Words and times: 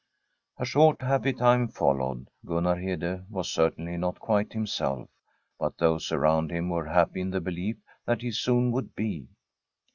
A 0.57 0.65
short, 0.65 0.99
happy 1.03 1.31
time 1.31 1.67
followed. 1.67 2.25
Gunnar 2.43 2.73
Hede 2.77 3.23
was 3.29 3.51
certainly 3.51 3.97
not 3.97 4.17
quite 4.19 4.51
himself; 4.53 5.07
but 5.59 5.77
those 5.77 6.11
around 6.11 6.49
him 6.51 6.69
were 6.69 6.85
happy 6.87 7.21
in 7.21 7.29
the 7.29 7.39
belief 7.39 7.77
that 8.07 8.23
he 8.23 8.31
soon 8.31 8.71
would 8.71 8.95
be. 8.95 9.27